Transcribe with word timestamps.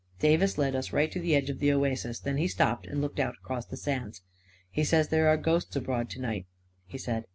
Davis 0.17 0.57
led 0.57 0.75
us 0.75 0.91
right 0.91 1.11
to 1.11 1.19
the 1.19 1.35
edge 1.35 1.51
of 1.51 1.59
the 1.59 1.71
oasis. 1.71 2.19
Then 2.19 2.37
he 2.37 2.47
stopped 2.47 2.87
and 2.87 3.01
looked 3.03 3.19
out 3.19 3.35
across 3.35 3.67
the 3.67 3.77
sands. 3.77 4.21
11 4.69 4.69
He 4.71 4.83
says 4.83 5.09
there 5.09 5.27
are 5.27 5.37
ghosts 5.37 5.75
abroad 5.75 6.09
to 6.09 6.19
night," 6.19 6.47
he 6.87 6.97
said. 6.97 7.25